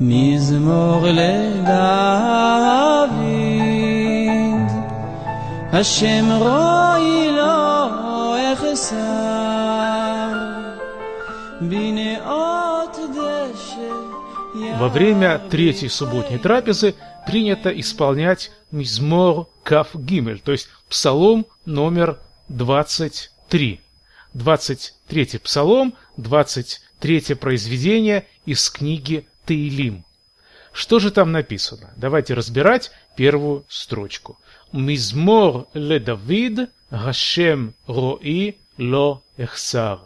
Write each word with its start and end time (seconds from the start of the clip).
מזמור 0.00 1.06
לדוד, 1.06 1.68
השם 5.72 6.28
רואי 6.38 7.30
לו 7.36 8.52
אחסר, 8.52 8.96
בנאות 11.60 12.96
דשא 13.14 13.92
Во 14.78 14.88
время 14.88 15.40
третьей 15.50 15.88
субботней 15.88 16.38
трапезы 16.38 16.94
принято 17.26 17.70
исполнять 17.70 18.52
мизмор 18.70 19.48
каф 19.64 19.88
гимель, 19.94 20.38
то 20.38 20.52
есть 20.52 20.68
псалом 20.88 21.44
номер 21.66 22.20
23. 22.48 23.80
23 24.34 25.38
псалом, 25.42 25.94
23 26.16 27.34
произведение 27.34 28.26
из 28.46 28.70
книги 28.70 29.26
Таилим. 29.48 30.04
Что 30.72 30.98
же 30.98 31.10
там 31.10 31.32
написано? 31.32 31.90
Давайте 31.96 32.34
разбирать 32.34 32.90
первую 33.16 33.64
строчку. 33.66 34.38
Мизмор 34.72 35.68
ле 35.72 35.98
Давид, 35.98 36.68
Гашем 36.90 37.74
рои 37.86 38.56
ло 38.76 39.22
эхсар. 39.38 40.00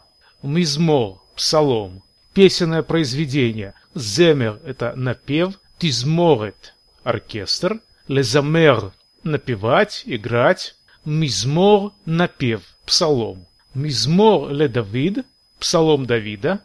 Мизмор, 0.44 1.18
псалом, 1.34 2.04
песенное 2.34 2.82
произведение. 2.82 3.74
Земер– 3.96 4.60
это 4.64 4.94
напев, 4.94 5.58
тизморет– 5.78 6.74
оркестр, 7.02 7.80
лезамер– 8.06 8.92
напевать, 9.24 10.04
играть, 10.06 10.76
мизмор– 11.04 11.92
напев, 12.06 12.62
псалом. 12.86 13.44
Мизмор 13.74 14.52
ле 14.52 14.68
Давид, 14.68 15.26
псалом 15.58 16.06
Давида, 16.06 16.60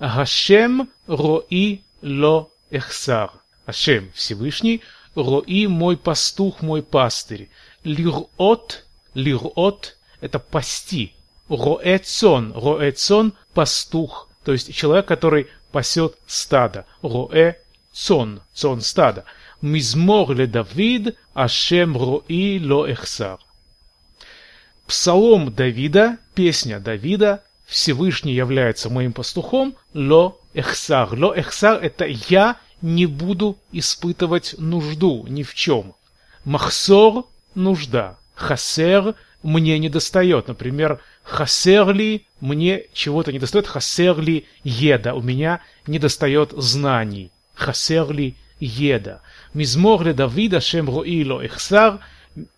Гашем 0.00 0.88
рои 1.06 1.83
ло 2.04 2.50
эхсар. 2.70 3.32
Ашем 3.66 4.12
Всевышний, 4.14 4.82
рои 5.16 5.66
мой 5.66 5.96
пастух, 5.96 6.60
мой 6.60 6.82
пастырь. 6.82 7.48
Лирот, 7.82 8.84
лирот– 9.14 9.96
это 10.20 10.38
пасти. 10.38 11.14
Роэцон, 11.48 12.52
роэцон– 12.54 13.32
пастух, 13.54 14.28
то 14.44 14.52
есть 14.52 14.74
человек, 14.74 15.06
который 15.06 15.48
пасет 15.72 16.16
стадо. 16.26 16.84
Роэ 17.02 17.56
цон, 17.92 18.42
цон 18.52 18.80
стада. 18.82 19.24
Мизмор 19.62 20.34
ле 20.34 20.46
Давид, 20.46 21.16
Ашем 21.32 21.96
рои 21.96 22.60
ло 22.60 22.86
эхсар. 22.86 23.38
Псалом 24.86 25.54
Давида, 25.54 26.18
песня 26.34 26.80
Давида, 26.80 27.42
Всевышний 27.66 28.34
является 28.34 28.90
моим 28.90 29.12
пастухом, 29.12 29.74
ло 29.94 30.38
эхсар. 30.52 31.18
Ло 31.18 31.32
эхсар– 31.34 31.78
это 31.82 32.04
я 32.06 32.56
не 32.82 33.06
буду 33.06 33.56
испытывать 33.72 34.54
нужду 34.58 35.26
ни 35.28 35.42
в 35.42 35.54
чем. 35.54 35.94
Махсор– 36.44 37.24
нужда. 37.54 38.18
Хасер– 38.34 39.14
мне 39.42 39.78
не 39.78 39.88
достает. 39.88 40.48
Например, 40.48 41.00
хасерли– 41.22 42.26
мне 42.40 42.84
чего-то 42.92 43.32
не 43.32 43.38
достает. 43.38 43.66
Хасерли– 43.66 44.46
еда. 44.64 45.14
У 45.14 45.22
меня 45.22 45.60
не 45.86 45.98
достает 45.98 46.52
знаний. 46.56 47.30
Хасерли– 47.54 48.36
еда. 48.60 49.20
Мизмор 49.54 50.04
ле 50.04 50.12
Давида 50.12 50.60
шем 50.60 50.88
роило 50.88 51.40
эхсар 51.40 52.00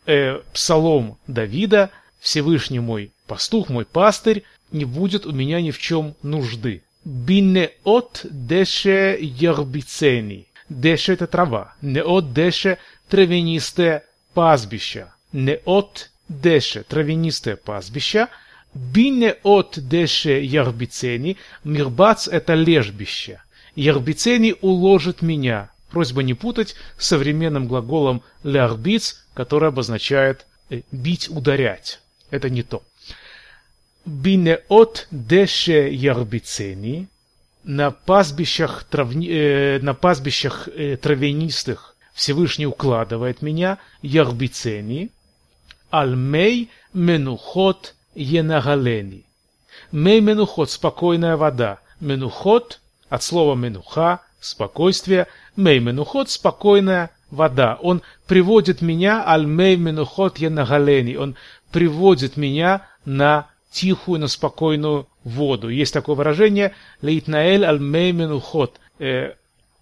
э,– 0.06 0.40
псалом 0.52 1.18
Давида– 1.26 1.90
Всевышний 2.26 2.80
мой 2.80 3.12
пастух, 3.28 3.68
мой 3.68 3.84
пастырь, 3.84 4.42
не 4.72 4.84
будет 4.84 5.26
у 5.26 5.32
меня 5.32 5.60
ни 5.60 5.70
в 5.70 5.78
чем 5.78 6.14
нужды. 6.22 6.82
Бинеот 7.04 8.26
деше 8.30 9.16
ярбицени. 9.20 10.48
Деше 10.68 11.12
это 11.12 11.26
трава. 11.26 11.74
Неот 11.80 12.32
деше 12.32 12.78
травянистое 13.08 14.04
пастбище. 14.34 15.06
Неот 15.32 16.10
деше 16.28 16.82
травянистое 16.82 17.56
пастбище. 17.56 18.28
Бинеот 18.74 19.78
деше 19.78 20.42
ярбицени. 20.42 21.36
Мирбац 21.62 22.26
это 22.26 22.54
лежбище. 22.54 23.40
Ярбицени 23.76 24.54
уложит 24.60 25.22
меня. 25.22 25.70
Просьба 25.90 26.22
не 26.22 26.34
путать 26.34 26.74
с 26.98 27.06
современным 27.06 27.68
глаголом 27.68 28.22
лярбиц, 28.42 29.24
который 29.34 29.68
обозначает 29.68 30.46
бить, 30.90 31.28
ударять. 31.28 32.00
Это 32.30 32.50
не 32.50 32.64
то. 32.64 32.82
Бинеот 34.06 35.08
деше 35.10 35.90
ярбицени 35.90 37.08
на 37.64 37.90
пастбищах, 37.90 38.84
травни, 38.84 39.28
э, 39.28 39.80
на 39.82 39.94
пастбищах 39.94 40.68
э, 40.68 40.96
травянистых 40.96 41.96
Всевышний 42.14 42.66
укладывает 42.66 43.42
меня, 43.42 43.78
ярбицени, 44.02 45.10
альмей 45.90 46.70
менухот 46.94 47.94
енагалени. 48.14 49.24
Мей 49.92 50.20
менухот– 50.20 50.70
спокойная 50.70 51.36
вода. 51.36 51.80
Менухот– 52.00 52.80
от 53.08 53.22
слова 53.22 53.54
менуха– 53.54 54.20
спокойствие. 54.40 55.26
Мей 55.56 55.80
менухот– 55.80 56.30
спокойная 56.30 57.10
вода. 57.30 57.78
Он 57.82 58.02
приводит 58.26 58.82
меня, 58.82 59.24
аль-мей 59.26 59.76
менухот 59.76 60.38
енагалени. 60.38 61.16
Он 61.16 61.36
приводит 61.70 62.36
меня 62.36 62.86
на 63.04 63.48
тихую, 63.70 64.20
на 64.20 64.28
спокойную 64.28 65.06
воду. 65.24 65.68
Есть 65.68 65.92
такое 65.92 66.16
выражение 66.16 66.74
«Лейтнаэль 67.02 67.64
аль-мей 67.64 68.12
менухот». 68.12 68.78
Э, 68.98 69.34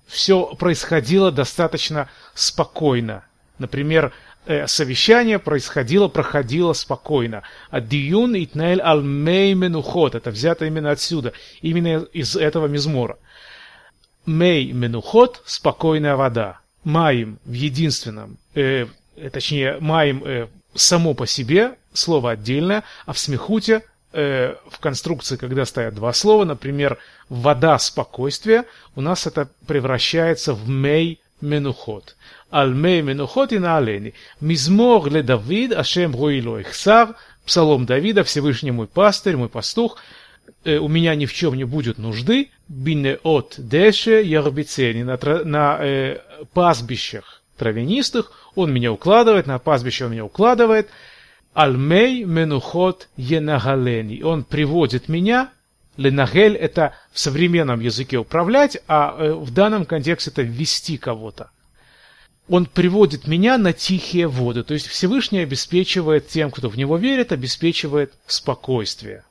Все 0.06 0.54
происходило 0.56 1.30
достаточно 1.30 2.08
спокойно. 2.34 3.24
Например, 3.58 4.12
э, 4.46 4.66
совещание 4.66 5.38
происходило, 5.38 6.08
проходило 6.08 6.72
спокойно. 6.72 7.42
А 7.70 7.80
диюн 7.80 8.34
итнаэль 8.36 8.80
аль-мей 8.80 9.54
менухот. 9.54 10.14
Это 10.14 10.30
взято 10.30 10.66
именно 10.66 10.90
отсюда, 10.90 11.32
именно 11.62 12.04
из 12.12 12.36
этого 12.36 12.66
мизмора. 12.66 13.16
Мей 14.26 14.72
менухот– 14.72 15.42
спокойная 15.46 16.16
вода. 16.16 16.60
Маим 16.84 17.38
в 17.44 17.52
единственном, 17.52 18.36
э, 18.54 18.86
точнее, 19.32 19.78
маим 19.80 20.22
э, 20.24 20.48
само 20.74 21.14
по 21.14 21.26
себе 21.26 21.76
слово 21.94 22.32
отдельное, 22.32 22.84
а 23.06 23.12
в 23.12 23.18
смехуте 23.18 23.82
э, 24.12 24.54
в 24.68 24.78
конструкции, 24.80 25.36
когда 25.36 25.64
стоят 25.64 25.94
два 25.94 26.12
слова, 26.12 26.44
например, 26.44 26.98
вода 27.28 27.78
спокойствие, 27.78 28.64
у 28.94 29.00
нас 29.00 29.26
это 29.26 29.48
превращается 29.66 30.52
в 30.52 30.68
мей 30.68 31.20
менухот. 31.40 32.16
Аль 32.52 32.74
мей 32.74 33.02
менухот 33.02 33.52
и 33.52 33.58
на 33.58 33.78
олени. 33.78 34.14
Мизмор 34.40 35.10
ле 35.10 35.22
Давид, 35.22 35.72
ашем 35.72 36.14
руило 36.14 36.60
ихсар, 36.60 37.14
псалом 37.44 37.86
Давида, 37.86 38.24
Всевышний 38.24 38.70
мой 38.70 38.86
пастырь, 38.86 39.36
мой 39.36 39.48
пастух, 39.48 39.98
э, 40.64 40.76
у 40.76 40.88
меня 40.88 41.14
ни 41.14 41.26
в 41.26 41.32
чем 41.32 41.54
не 41.54 41.64
будет 41.64 41.98
нужды, 41.98 42.50
бине 42.68 43.18
от 43.22 43.54
деше 43.58 44.22
ярбицени, 44.22 45.02
на, 45.02 45.18
на 45.44 45.78
э, 45.80 46.18
пастбищах 46.52 47.42
травянистых, 47.56 48.32
он 48.54 48.72
меня 48.72 48.92
укладывает, 48.92 49.46
на 49.46 49.58
пастбище 49.58 50.06
он 50.06 50.12
меня 50.12 50.24
укладывает, 50.24 50.88
Альмей 51.54 52.24
менухот 52.24 53.08
енагалени. 53.16 54.22
Он 54.22 54.42
приводит 54.42 55.08
меня, 55.08 55.50
ленагель 55.96 56.56
это 56.56 56.94
в 57.12 57.20
современном 57.20 57.78
языке 57.78 58.18
управлять, 58.18 58.76
а 58.88 59.14
э, 59.16 59.32
в 59.32 59.52
данном 59.52 59.84
контексте 59.84 60.32
это 60.32 60.42
ввести 60.42 60.98
кого-то. 60.98 61.50
Он 62.48 62.66
приводит 62.66 63.28
меня 63.28 63.56
на 63.56 63.72
тихие 63.72 64.26
воды, 64.26 64.64
то 64.64 64.74
есть 64.74 64.88
Всевышний 64.88 65.38
обеспечивает 65.38 66.28
тем, 66.28 66.50
кто 66.50 66.68
в 66.68 66.76
него 66.76 66.96
верит, 66.96 67.30
обеспечивает 67.32 68.12
спокойствие. 68.26 69.24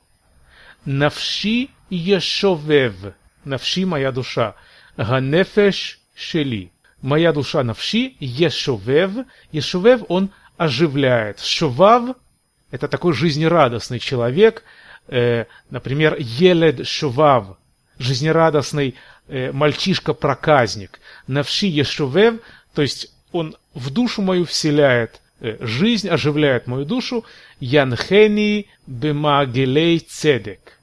Навши 0.86 1.68
ешовев, 1.90 3.14
навши 3.44 3.86
моя 3.86 4.10
душа, 4.10 4.54
ганефеш 4.96 6.00
шели. 6.14 6.72
Моя 7.02 7.34
душа 7.34 7.62
навши 7.62 8.14
ешовев, 8.18 9.26
ешовев 9.52 10.02
он 10.08 10.30
оживляет. 10.56 11.40
Шував– 11.40 12.16
это 12.70 12.88
такой 12.88 13.12
жизнерадостный 13.12 13.98
человек, 13.98 14.62
э, 15.08 15.44
например, 15.70 16.16
Елед 16.18 16.86
Шував, 16.86 17.56
жизнерадостный 17.98 18.94
э, 19.28 19.52
мальчишка-проказник. 19.52 21.00
Навши 21.26 21.66
Ешувев, 21.66 22.40
то 22.74 22.82
есть 22.82 23.12
он 23.32 23.56
в 23.74 23.90
душу 23.90 24.22
мою 24.22 24.44
вселяет 24.44 25.20
э, 25.40 25.56
жизнь, 25.60 26.08
оживляет 26.08 26.66
мою 26.66 26.84
душу. 26.84 27.24
Янхени 27.60 28.66
бемагелей 28.86 29.98
цедек. 30.00 30.78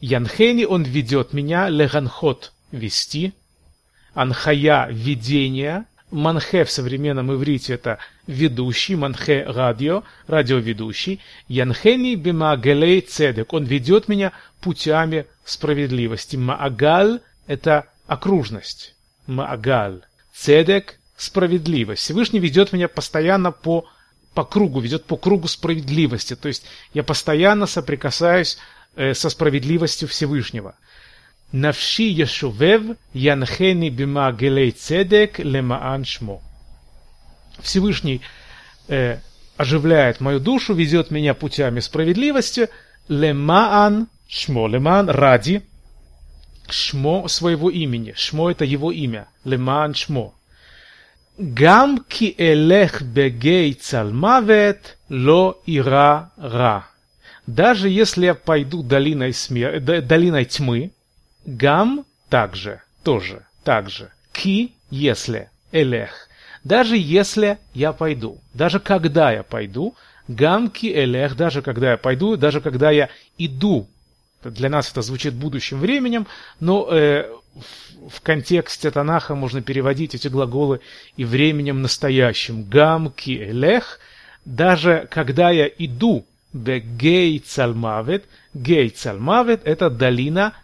Янхени, 0.00 0.64
он 0.64 0.82
ведет 0.82 1.32
меня, 1.32 1.68
леганхот– 1.68 2.52
вести, 2.72 3.32
анхая– 4.14 4.88
видение, 4.90 5.84
Манхе 6.10 6.64
в 6.64 6.70
современном 6.70 7.32
иврите 7.32 7.74
это 7.74 7.98
ведущий, 8.26 8.96
манхе 8.96 9.44
радио, 9.46 10.02
радиоведущий. 10.26 11.20
Янхени 11.48 12.16
бимаагалей 12.16 13.00
цедек. 13.00 13.52
Он 13.52 13.64
ведет 13.64 14.08
меня 14.08 14.32
путями 14.60 15.26
справедливости. 15.44 16.36
Маагаль 16.36 17.20
это 17.46 17.86
окружность. 18.06 18.94
Маагаль. 19.26 20.02
Цедек– 20.32 20.98
справедливость. 21.16 22.02
Всевышний 22.02 22.40
ведет 22.40 22.72
меня 22.72 22.88
постоянно 22.88 23.52
по, 23.52 23.86
по 24.34 24.44
кругу, 24.44 24.80
ведет 24.80 25.04
по 25.04 25.16
кругу 25.16 25.48
справедливости. 25.48 26.34
То 26.34 26.48
есть 26.48 26.64
я 26.94 27.02
постоянно 27.02 27.66
соприкасаюсь 27.66 28.58
э, 28.96 29.14
со 29.14 29.30
справедливостью 29.30 30.08
Всевышнего. 30.08 30.74
Навши 31.52 32.04
Ешувев 32.04 32.96
Янхени 33.12 33.88
Бимагелей 33.90 34.70
Цедек 34.70 35.38
Лемаан 35.38 36.04
Шмо. 36.04 36.40
Всевышний 37.60 38.20
э, 38.88 39.18
оживляет 39.56 40.20
мою 40.20 40.38
душу, 40.38 40.74
ведет 40.74 41.10
меня 41.10 41.34
путями 41.34 41.80
справедливости. 41.80 42.68
Лемаан 43.08 44.08
Шмо. 44.28 44.68
Лемаан 44.68 45.10
ради 45.10 45.62
Шмо 46.68 47.26
своего 47.26 47.68
имени. 47.68 48.14
Шмо 48.16 48.50
это 48.50 48.64
его 48.64 48.92
имя. 48.92 49.26
Лемаан 49.44 49.94
Шмо. 49.94 50.34
Гам 51.36 52.04
ки 52.08 52.34
элех 52.36 53.02
бегей 53.02 53.72
цалмавет 53.72 54.98
ло 55.08 55.60
ира 55.66 56.30
ра. 56.36 56.86
Даже 57.46 57.88
если 57.88 58.26
я 58.26 58.34
пойду 58.34 58.82
долиной, 58.82 59.32
смер... 59.32 59.80
долиной 59.80 60.44
тьмы, 60.44 60.92
гам 61.44 62.04
также, 62.28 62.82
тоже, 63.02 63.46
также. 63.64 64.10
Ки, 64.32 64.72
если, 64.90 65.50
элех. 65.72 66.28
Даже 66.64 66.96
если 66.96 67.58
я 67.74 67.92
пойду, 67.92 68.38
даже 68.54 68.80
когда 68.80 69.32
я 69.32 69.42
пойду, 69.42 69.94
гам 70.28 70.68
ки 70.68 70.86
элех, 70.92 71.36
даже 71.36 71.62
когда 71.62 71.92
я 71.92 71.96
пойду, 71.96 72.36
даже 72.36 72.60
когда 72.60 72.90
я 72.90 73.08
иду 73.38 73.88
для 74.44 74.68
нас 74.68 74.90
это 74.90 75.02
звучит 75.02 75.34
будущим 75.34 75.80
временем, 75.80 76.26
но 76.60 76.88
э, 76.90 77.28
в, 77.54 78.08
в 78.08 78.20
контексте 78.22 78.90
Танаха 78.90 79.34
можно 79.34 79.60
переводить 79.60 80.14
эти 80.14 80.28
глаголы 80.28 80.80
и 81.16 81.24
временем 81.24 81.82
настоящим. 81.82 82.64
Гам 82.64 83.10
ки 83.10 83.36
элех, 83.50 84.00
даже 84.44 85.06
когда 85.10 85.50
я 85.50 85.66
иду, 85.66 86.24
бегей 86.52 87.38
цальмавет, 87.38 88.24
гей 88.54 88.88
цальмавет– 88.88 89.60
это 89.64 89.90
долина, 89.90 90.54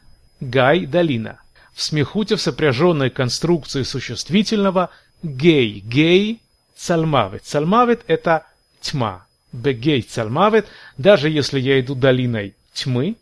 гай– 0.41 0.87
долина. 0.87 1.41
В 1.75 1.83
смехуте 1.83 2.37
в 2.37 2.41
сопряженной 2.41 3.11
конструкции 3.11 3.83
существительного 3.83 4.91
гей, 5.23 5.81
гей, 5.81 6.41
цальмавет. 6.75 7.44
Цальмавет– 7.44 8.03
это 8.06 8.47
тьма. 8.81 9.27
Бегей 9.53 10.03
цальмавет, 10.03 10.67
даже 10.99 11.31
если 11.31 11.59
я 11.59 11.81
иду 11.81 11.94
долиной 11.94 12.55
тьмы, 12.75 13.17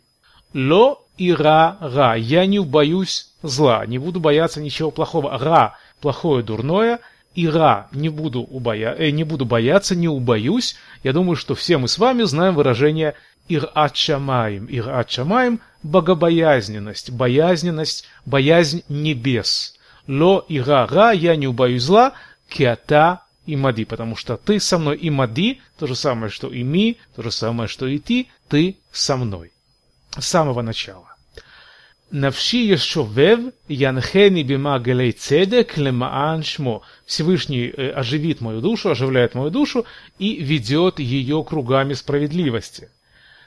Ло 0.53 1.01
и 1.17 1.33
ра 1.33 1.77
ра. 1.79 2.15
Я 2.15 2.45
не 2.45 2.59
боюсь 2.59 3.31
зла, 3.41 3.85
не 3.85 3.97
буду 3.97 4.19
бояться 4.19 4.61
ничего 4.61 4.91
плохого. 4.91 5.37
Ра– 5.37 5.77
плохое, 6.01 6.43
дурное. 6.43 6.99
И 7.35 7.47
ра– 7.47 7.87
не 7.91 8.09
буду, 8.09 8.41
убоя... 8.41 8.95
э, 8.97 9.09
не 9.11 9.23
буду 9.23 9.45
бояться, 9.45 9.95
не 9.95 10.07
убоюсь. 10.07 10.75
Я 11.03 11.13
думаю, 11.13 11.35
что 11.35 11.55
все 11.55 11.77
мы 11.77 11.87
с 11.87 11.97
вами 11.97 12.23
знаем 12.23 12.55
выражение 12.55 13.15
«ират 13.47 13.95
шамаем». 13.95 14.67
«Ират 14.69 15.11
шамаем»– 15.11 15.59
богобоязненность, 15.83 17.11
боязненность, 17.11 18.05
боязнь 18.25 18.83
небес. 18.89 19.75
Ло 20.07 20.45
и 20.47 20.59
ра 20.59 21.11
я 21.11 21.35
не 21.35 21.47
убоюсь 21.47 21.83
зла, 21.83 22.13
киата 22.49 23.21
и 23.45 23.55
мади, 23.55 23.85
потому 23.85 24.15
что 24.15 24.37
ты 24.37 24.59
со 24.59 24.77
мной 24.77 24.97
и 24.97 25.09
мади, 25.09 25.61
то 25.77 25.87
же 25.87 25.95
самое, 25.95 26.29
что 26.29 26.47
и 26.47 26.63
ми, 26.63 26.97
то 27.15 27.23
же 27.23 27.31
самое, 27.31 27.67
что 27.67 27.87
и 27.87 27.99
ты, 27.99 28.27
ты 28.47 28.77
со 28.91 29.17
мной 29.17 29.51
с 30.17 30.27
самого 30.27 30.61
начала. 30.61 31.15
Навши 32.11 32.57
Ешовев 32.57 33.53
Янхени 33.67 34.43
Бима 34.43 34.79
Галей 34.79 35.11
Цедек 35.11 35.77
Лемаан 35.77 36.43
Шмо. 36.43 36.83
Всевышний 37.05 37.73
э, 37.75 37.89
оживит 37.89 38.41
мою 38.41 38.61
душу, 38.61 38.91
оживляет 38.91 39.33
мою 39.33 39.49
душу 39.49 39.85
и 40.19 40.35
ведет 40.35 40.99
ее 40.99 41.43
кругами 41.43 41.93
справедливости. 41.93 42.89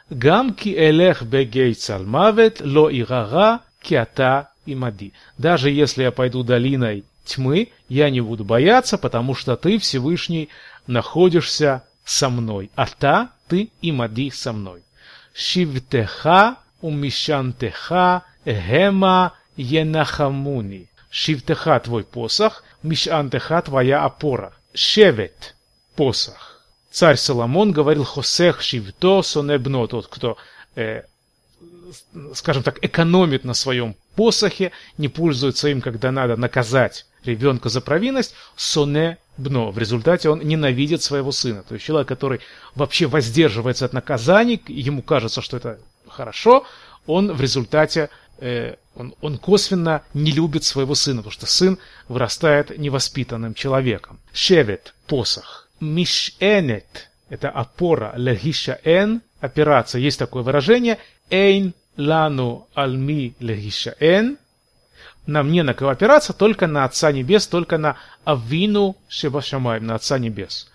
Гамки 0.10 0.70
Элех 0.70 1.24
Бегей 1.24 1.74
Цалмавет 1.74 2.62
Ло 2.62 2.90
Ирара 2.92 3.62
Киата 3.82 4.50
Имади. 4.66 5.14
Даже 5.38 5.70
если 5.70 6.04
я 6.04 6.12
пойду 6.12 6.44
долиной 6.44 7.04
тьмы, 7.26 7.70
я 7.90 8.10
не 8.10 8.22
буду 8.22 8.44
бояться, 8.44 8.98
потому 8.98 9.34
что 9.36 9.56
ты, 9.56 9.78
Всевышний, 9.78 10.50
находишься 10.88 11.84
со 12.06 12.30
мной. 12.30 12.70
А 12.76 12.86
та, 12.88 13.30
ты 13.48 13.70
и 13.82 13.92
Мади 13.92 14.30
со 14.30 14.54
мной. 14.54 14.84
שבטך 15.34 16.30
ומשענתך 16.84 17.96
המה 18.46 19.28
ינחמוני. 19.58 20.86
שבטך 21.12 21.70
твой 21.84 22.04
посох, 22.04 22.64
мишантеха 22.84 23.62
твоя 23.62 24.04
опора. 24.04 24.52
Шевет – 24.74 25.96
посох. 25.96 26.57
Царь 26.91 27.17
Соломон 27.17 27.73
говорил 27.73 28.05
«Хосех 28.05 28.63
шивто 28.63 29.23
сонебно»– 29.23 29.87
тот, 29.89 30.07
кто, 30.07 30.37
э, 30.75 31.03
скажем 32.35 32.63
так, 32.63 32.79
экономит 32.83 33.45
на 33.45 33.55
своем 33.55 33.95
посохе, 34.17 34.73
не 34.97 35.09
пользуется 35.09 35.69
им, 35.69 35.81
когда 35.81 36.11
надо 36.11 36.37
наказать 36.37 37.07
ребенка 37.25 37.69
за 37.69 37.81
провинность, 37.81 38.35
соне 38.57 39.19
бно. 39.37 39.71
В 39.71 39.79
результате 39.79 40.31
он 40.31 40.41
ненавидит 40.41 41.03
своего 41.03 41.31
сына. 41.31 41.63
То 41.63 41.75
есть 41.75 41.87
человек, 41.87 42.09
который 42.09 42.41
вообще 42.75 43.07
воздерживается 43.07 43.85
от 43.85 43.93
наказаний, 43.93 44.61
ему 44.67 45.03
кажется, 45.03 45.43
что 45.43 45.57
это 45.57 45.79
хорошо, 46.09 46.65
он 47.07 47.33
в 47.33 47.41
результате 47.41 48.11
э, 48.39 48.77
он, 48.95 49.15
он 49.21 49.39
косвенно 49.39 50.03
не 50.13 50.33
любит 50.33 50.65
своего 50.65 50.95
сына, 50.95 51.19
потому 51.19 51.33
что 51.33 51.47
сын 51.47 51.79
вырастает 52.09 52.77
невоспитанным 52.77 53.55
человеком. 53.55 54.19
Шевет– 54.33 54.95
посох. 55.07 55.68
Мишенет– 55.81 57.11
это 57.29 57.51
опора. 57.51 58.13
Легиша 58.17 58.79
эн– 58.85 59.23
опираться. 59.41 59.99
Есть 59.99 60.19
такое 60.19 60.43
выражение. 60.43 60.99
Эйн 61.31 61.75
лану 61.97 62.69
альми 62.75 63.35
легиша 63.41 63.95
эн– 64.01 64.39
нам 65.29 65.53
не 65.53 65.63
на 65.63 65.75
кого 65.75 65.91
опираться, 65.91 66.33
только 66.33 66.67
на 66.67 66.85
Отца 66.85 67.13
Небес, 67.13 67.47
только 67.47 67.77
на 67.77 67.97
Авину 68.25 68.97
Шебашамаем, 69.09 69.87
на 69.87 69.97
Отца 69.97 70.19
Небес. 70.19 70.71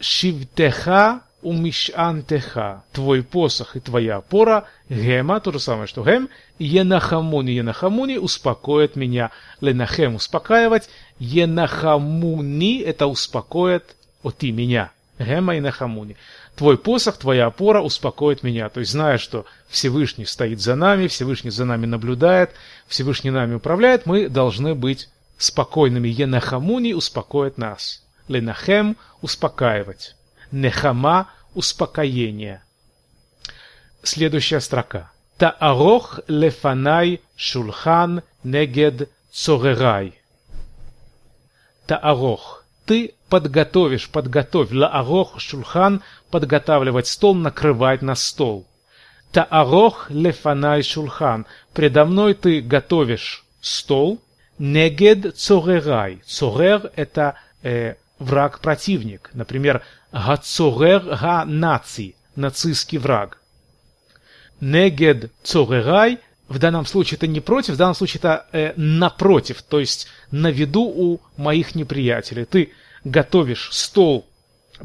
Шивтеха 0.00 1.20
умишантеха, 1.40 2.82
твой 2.92 3.22
посох 3.22 3.76
и 3.76 3.80
твоя 3.80 4.16
опора, 4.16 4.64
гема, 4.88 5.38
то 5.38 5.52
же 5.52 5.60
самое, 5.60 5.86
что 5.86 6.02
гем, 6.02 6.28
енахамуни, 6.58 7.52
енахамуни, 7.52 8.16
успокоит 8.16 8.96
меня, 8.96 9.30
ленахем, 9.60 10.16
успокаивать, 10.16 10.90
енахамуни, 11.20 12.80
это 12.80 13.06
успокоит, 13.06 13.94
оти, 14.26 14.50
меня, 14.50 14.90
гема 15.18 15.56
и 15.56 15.60
нахамуни. 15.60 16.16
Твой 16.56 16.78
посох, 16.78 17.18
твоя 17.18 17.46
опора 17.46 17.80
успокоит 17.80 18.42
меня. 18.42 18.68
То 18.68 18.80
есть, 18.80 18.92
зная, 18.92 19.18
что 19.18 19.46
Всевышний 19.68 20.24
стоит 20.24 20.60
за 20.60 20.74
нами, 20.74 21.06
Всевышний 21.06 21.50
за 21.50 21.64
нами 21.64 21.86
наблюдает, 21.86 22.50
Всевышний 22.86 23.30
нами 23.30 23.54
управляет, 23.54 24.06
мы 24.06 24.28
должны 24.28 24.74
быть 24.74 25.08
спокойными. 25.38 26.08
Енахамуни 26.08 26.92
успокоит 26.92 27.58
нас. 27.58 28.02
Ленахем– 28.28 28.96
успокаивать. 29.22 30.16
Нехама– 30.50 31.30
успокоение. 31.54 32.62
Следующая 34.02 34.60
строка. 34.60 35.12
Таарох 35.38 36.20
лефанай 36.26 37.20
шулхан 37.36 38.22
негед 38.42 39.10
цорерай. 39.30 40.18
Таарох 41.86 42.65
ты 42.86 43.14
подготовишь, 43.28 44.08
подготовь, 44.08 44.72
лаарох 44.72 45.40
шульхан, 45.40 46.02
подготавливать 46.30 47.08
стол, 47.08 47.34
накрывать 47.34 48.02
на 48.02 48.14
стол. 48.14 48.66
Таарох 49.32 50.10
лефанай 50.10 50.82
шульхан, 50.82 51.46
предо 51.74 52.04
мной 52.04 52.34
ты 52.34 52.60
готовишь 52.60 53.44
стол, 53.60 54.20
негед 54.58 55.36
цорерай. 55.36 56.22
Цорер– 56.24 56.90
это 56.96 57.34
э, 57.62 57.94
враг-противник. 58.18 59.30
Например, 59.34 59.82
гацорер 60.12 61.00
га 61.00 61.44
наци, 61.44 62.14
нацистский 62.36 62.98
враг. 62.98 63.38
Негед 64.60 65.32
цорерай 65.42 66.20
в 66.48 66.58
данном 66.58 66.86
случае 66.86 67.16
это 67.16 67.26
не 67.26 67.40
против, 67.40 67.74
в 67.74 67.76
данном 67.76 67.94
случае 67.94 68.18
это 68.18 68.46
э, 68.52 68.72
напротив, 68.76 69.62
то 69.62 69.80
есть 69.80 70.06
на 70.30 70.50
виду 70.50 70.82
у 70.82 71.20
моих 71.36 71.74
неприятелей. 71.74 72.44
Ты 72.44 72.72
готовишь 73.04 73.70
стол 73.72 74.26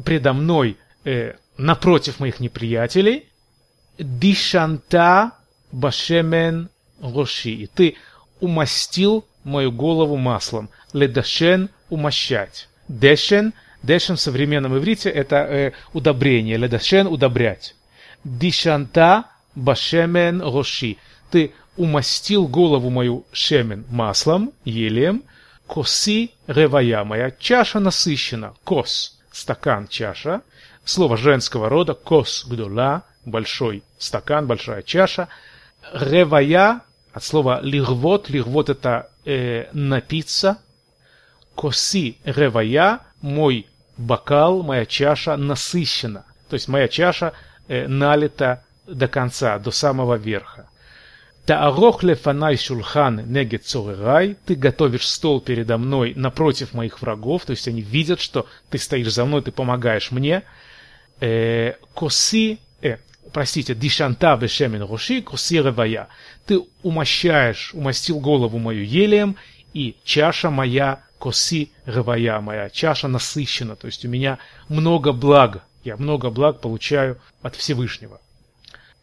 предо 0.04 0.32
мной 0.32 0.76
э, 1.04 1.34
напротив 1.56 2.18
моих 2.20 2.40
неприятелей. 2.40 3.28
Дишанта 3.98 5.32
башемен 5.70 6.68
роши. 7.00 7.68
Ты 7.74 7.96
умастил 8.40 9.24
мою 9.44 9.70
голову 9.70 10.16
маслом. 10.16 10.68
Ледашен 10.92 11.68
умощать. 11.90 12.68
Дешен, 12.88 13.52
דשן 13.82 14.16
в 14.16 14.20
современном 14.20 14.76
иврите 14.76 15.10
это 15.10 15.36
э, 15.36 15.72
удобрение. 15.92 16.56
לדשן 16.56 17.06
удобрять. 17.06 17.76
דישנת 18.24 19.26
בשמן 19.54 20.40
ראשי 20.42 20.96
ты 21.32 21.52
умастил 21.76 22.46
голову 22.46 22.90
мою 22.90 23.24
שמן 23.32 23.84
маслом, 23.90 24.52
елем, 24.64 25.24
כוסי 25.66 26.34
רוויה. 26.46 27.02
Моя 27.04 27.30
чаша 27.30 27.80
насыщена. 27.80 28.52
כוס. 28.62 29.18
Стакан, 29.32 29.88
чаша. 29.88 30.42
Слово 30.84 31.16
женского 31.16 31.70
рода. 31.70 31.94
כוס 31.94 32.44
גדולה. 32.46 33.04
Большой 33.24 33.82
стакан, 33.98 34.46
большая 34.46 34.82
чаша. 34.82 35.28
רוויה. 35.94 36.82
От 37.14 37.24
слова 37.24 37.60
לרוות. 37.62 38.28
לרוות 38.28 38.68
это 38.68 39.08
э, 39.24 39.68
напиться. 39.72 40.58
Коси 41.56 42.18
ревая. 42.24 43.00
Мой 43.22 43.66
бокал, 43.96 44.62
моя 44.62 44.84
чаша 44.84 45.38
насыщена. 45.38 46.26
То 46.50 46.54
есть 46.54 46.68
моя 46.68 46.88
чаша 46.88 47.32
э, 47.68 47.86
налита 47.88 48.62
до 48.86 49.08
конца, 49.08 49.58
до 49.58 49.70
самого 49.70 50.16
верха. 50.16 50.68
Таарох 51.46 52.04
лефанай 52.04 52.56
шульхан 52.56 53.32
негет 53.32 53.64
цорерай. 53.64 54.36
Ты 54.46 54.54
готовишь 54.54 55.08
стол 55.08 55.40
передо 55.40 55.76
мной 55.76 56.14
напротив 56.14 56.72
моих 56.72 57.02
врагов. 57.02 57.44
То 57.44 57.50
есть 57.50 57.66
они 57.66 57.80
видят, 57.80 58.20
что 58.20 58.46
ты 58.70 58.78
стоишь 58.78 59.12
за 59.12 59.24
мной, 59.24 59.42
ты 59.42 59.50
помогаешь 59.50 60.12
мне. 60.12 60.44
Э, 61.20 61.74
коси, 61.94 62.60
э, 62.80 62.98
простите, 63.32 63.74
дишанта 63.74 64.36
бешемен 64.36 64.82
роши, 64.82 65.20
коси 65.20 65.56
ревая. 65.56 66.06
Ты 66.46 66.60
умощаешь, 66.84 67.74
умастил 67.74 68.20
голову 68.20 68.58
мою 68.58 68.84
елеем, 68.84 69.36
и 69.74 69.96
чаша 70.04 70.50
моя 70.50 71.02
коси 71.18 71.72
ревая, 71.86 72.40
моя 72.40 72.70
чаша 72.70 73.08
насыщена. 73.08 73.74
То 73.74 73.86
есть 73.86 74.04
у 74.04 74.08
меня 74.08 74.38
много 74.68 75.12
благ. 75.12 75.64
Я 75.82 75.96
много 75.96 76.30
благ 76.30 76.60
получаю 76.60 77.18
от 77.42 77.56
Всевышнего. 77.56 78.20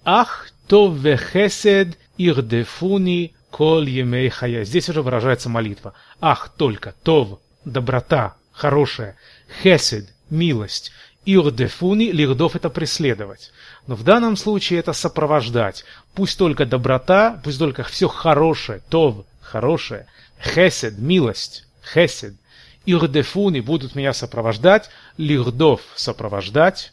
Ах, 0.05 0.48
то 0.67 0.89
вехесед 0.89 1.98
ирдефуни 2.20 3.34
коль 3.50 3.90
емей. 3.90 4.32
Здесь 4.66 4.90
уже 4.90 5.02
выражается 5.02 5.50
молитва. 5.50 5.94
Ах, 6.20 6.54
только, 6.56 6.94
тов, 7.04 7.40
доброта, 7.66 8.36
хорошая, 8.52 9.16
хесед, 9.64 10.14
милость, 10.30 10.92
ирдефуни, 11.26 12.12
лирдов 12.12 12.56
это 12.56 12.70
преследовать. 12.70 13.52
Но 13.88 13.96
в 13.96 14.04
данном 14.04 14.36
случае 14.36 14.80
это 14.80 14.94
сопровождать. 14.94 15.86
Пусть 16.14 16.38
только 16.38 16.66
доброта, 16.66 17.42
пусть 17.44 17.58
только 17.58 17.84
все 17.84 18.08
хорошее, 18.08 18.82
тов, 18.90 19.26
хорошее, 19.42 20.06
хесед, 20.44 21.00
милость, 21.00 21.66
хесед, 21.94 22.36
ирдефуни 22.86 23.62
будут 23.62 23.96
меня 23.96 24.14
сопровождать, 24.14 24.90
лирдов 25.18 25.82
сопровождать. 25.96 26.92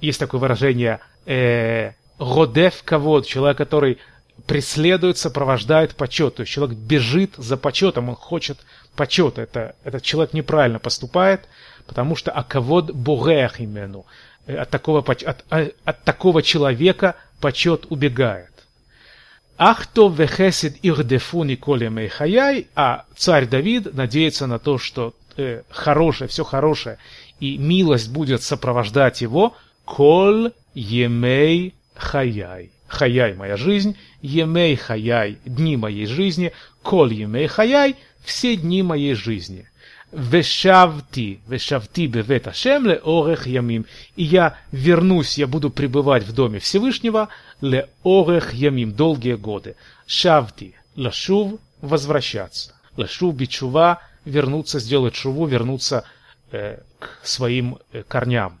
Есть 0.00 0.18
такое 0.18 0.40
выражение 0.40 1.00
э, 1.26 1.92
родев 2.18 2.82
кавод, 2.84 3.26
человек, 3.26 3.58
который 3.58 3.98
преследует, 4.46 5.18
сопровождает 5.18 5.94
почет. 5.94 6.36
То 6.36 6.42
есть 6.42 6.52
человек 6.52 6.76
бежит 6.76 7.34
за 7.36 7.56
почетом, 7.56 8.08
он 8.08 8.14
хочет 8.14 8.58
почета. 8.94 9.42
Это, 9.42 9.74
этот 9.84 10.02
человек 10.02 10.32
неправильно 10.32 10.78
поступает, 10.78 11.48
потому 11.86 12.16
что 12.16 12.30
аковод 12.30 12.90
богеах 12.92 13.60
имену. 13.60 14.06
От 14.46 14.70
такого, 14.70 15.00
от, 15.00 15.44
от 15.84 16.04
такого 16.04 16.42
человека 16.42 17.16
почет 17.40 17.86
убегает. 17.90 18.50
Ахто 19.58 20.08
вехесед 20.08 20.76
ирдефуни 20.82 21.56
коли 21.56 21.88
мейхаяй, 21.88 22.68
а 22.76 23.04
царь 23.16 23.46
Давид 23.46 23.92
надеется 23.92 24.46
на 24.46 24.60
то, 24.60 24.78
что 24.78 25.14
э, 25.36 25.62
хорошее, 25.68 26.28
все 26.28 26.44
хорошее, 26.44 26.98
и 27.40 27.58
милость 27.58 28.08
будет 28.10 28.42
сопровождать 28.42 29.20
его, 29.20 29.56
коль 29.84 30.52
емей 30.74 31.74
хаяй. 31.98 32.70
Хаяй 32.86 33.34
моя 33.34 33.56
жизнь, 33.56 33.98
емей 34.22 34.76
хаяй 34.76 35.38
дни 35.44 35.76
моей 35.76 36.06
жизни, 36.06 36.52
коль 36.82 37.12
емей 37.12 37.46
хаяй 37.46 37.96
все 38.24 38.56
дни 38.56 38.82
моей 38.82 39.14
жизни. 39.14 39.68
Вешавти, 40.10 41.40
вешавти 41.46 42.06
бевет 42.06 42.48
Ашем 42.48 42.86
ле 42.86 42.98
орех 43.04 43.46
ямим. 43.46 43.84
И 44.16 44.24
я 44.24 44.56
вернусь, 44.72 45.36
я 45.36 45.46
буду 45.46 45.68
пребывать 45.68 46.24
в 46.24 46.32
доме 46.32 46.60
Всевышнего 46.60 47.28
ле 47.60 47.90
орех 48.04 48.54
ямим, 48.54 48.92
долгие 48.92 49.34
годы. 49.34 49.76
Шавти, 50.06 50.74
лашув, 50.96 51.60
возвращаться. 51.82 52.74
Лашув 52.96 53.36
бичува, 53.36 54.00
вернуться, 54.24 54.78
сделать 54.78 55.14
шуву, 55.14 55.44
вернуться 55.44 56.04
э, 56.52 56.78
к 56.98 57.20
своим 57.22 57.78
э, 57.92 58.02
корням. 58.02 58.58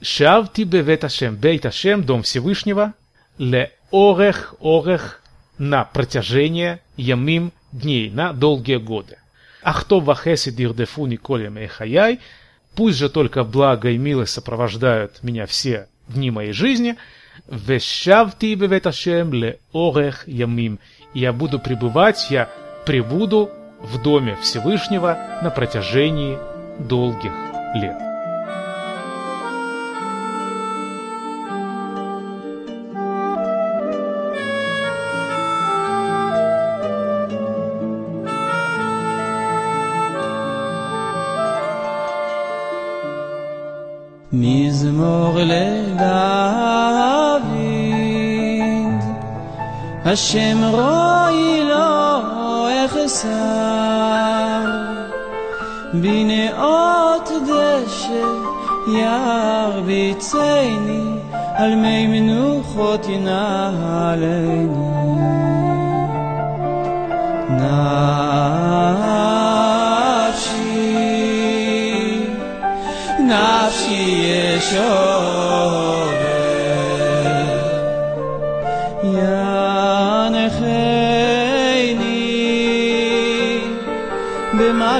Шавти 0.00 0.62
бевет 0.62 1.04
Ашем, 1.04 1.36
бейт 1.36 1.66
Ашем, 1.66 2.04
дом 2.04 2.22
Всевышнего, 2.22 2.94
ле 3.38 3.72
орех, 3.90 4.54
орех, 4.60 5.22
на 5.58 5.84
протяжение 5.84 6.80
ямим 6.96 7.52
дней, 7.72 8.10
на 8.10 8.32
долгие 8.32 8.76
годы. 8.76 9.16
Ахто 9.62 10.00
вахесид 10.00 10.60
ирдефуни 10.60 11.16
коля 11.16 11.48
мейхаяй, 11.48 12.20
пусть 12.74 12.98
же 12.98 13.08
только 13.08 13.42
благо 13.42 13.90
и 13.90 13.98
милость 13.98 14.34
сопровождают 14.34 15.22
меня 15.22 15.46
все 15.46 15.88
дни 16.08 16.30
моей 16.30 16.52
жизни, 16.52 16.96
вешавти 17.48 18.54
бевет 18.54 18.86
Ашем 18.86 19.32
ле 19.32 19.58
орех 19.72 20.28
ямим, 20.28 20.78
я 21.14 21.32
буду 21.32 21.58
пребывать, 21.58 22.30
я 22.30 22.50
пребуду 22.84 23.50
в 23.80 24.02
доме 24.02 24.36
Всевышнего 24.42 25.18
на 25.42 25.50
протяжении 25.50 26.38
долгих 26.78 27.32
лет. 27.74 28.05
השם 50.16 50.64
רואי 50.64 51.60
לו 51.64 52.68
אחסר, 52.86 53.28
בנאות 55.92 57.30
דשא 57.46 58.24
ירביצני, 59.76 61.00
על 61.54 61.74
מי 61.74 62.06
מנוחות 62.06 63.06
ינהלני. 63.08 64.66
נפשי 69.90 70.56
נפשי 73.20 74.24
ישובר 74.56 75.95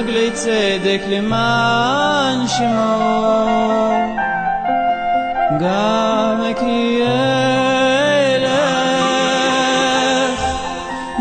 במגלי 0.06 0.30
צדק 0.30 1.00
למען 1.08 2.46
שמו 2.46 3.46
גם 5.60 6.42
כי 6.60 7.02
אלך 8.32 8.52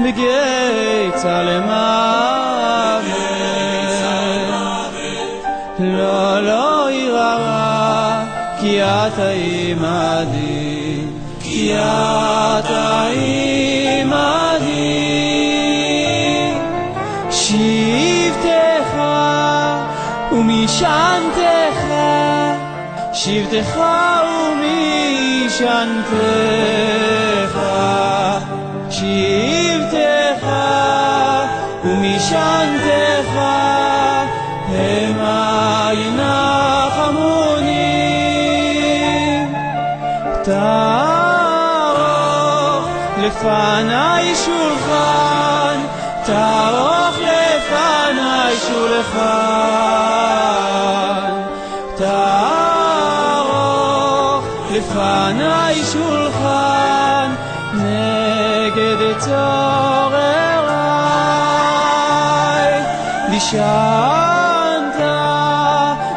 בגיא 0.03 1.11
למוות 1.43 2.31
לא, 5.79 6.39
לא 6.41 6.91
יראה, 6.91 8.23
כי 8.59 8.83
אתה 8.83 9.29
עמדי, 9.29 11.05
כי 11.39 11.73
אתה 11.73 12.34
שבטך 23.36 23.80
ומשענתך, 25.36 26.14
שבטך 28.90 30.46
ומשענתך, 31.84 33.32
המה 34.68 35.90
ינחמוני. 35.92 37.26
תערוך 40.42 41.66
לפניי 43.18 44.34
שולחן, 44.34 45.78
תערוך 46.24 47.18
לפניי 47.18 48.56
שולחן. 48.68 49.45
לפניי 55.26 55.84
שולחן 55.92 57.34
נגד 57.74 59.18
צורריי. 59.18 59.36
נשענת 63.30 65.00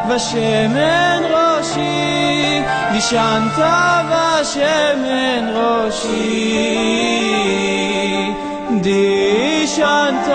בשמן 0.08 1.22
ראשי, 1.30 2.62
נשענת 2.92 3.58
בשמן 4.10 5.48
ראשי. 5.54 6.66
דשנת 8.80 10.28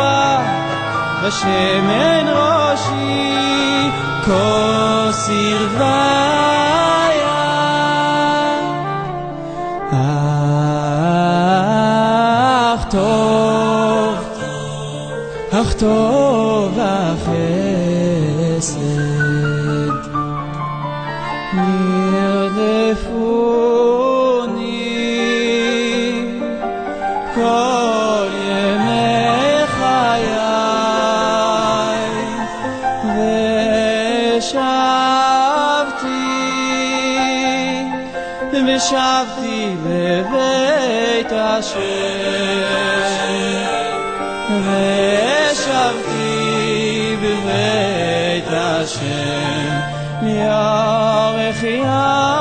בשמן 1.24 2.28
ראשי, 2.28 3.90
כה 4.26 5.10
סירבה 5.12 6.26
אך 15.62 15.74
טוב 15.74 16.80
החסד, 16.82 17.36
נרדפוני 21.54 23.06
כל 27.36 28.28
ימי 28.48 29.68
חיי, 29.68 30.36
ושבתי, 34.36 34.76
ושבתי 38.68 39.76
לבית 39.86 41.32
השם, 41.32 42.36
די 45.94 47.16
ביבייטע 47.22 48.86
שיין 48.86 49.80
מיר 50.22 50.52
אָרחייע 50.52 52.35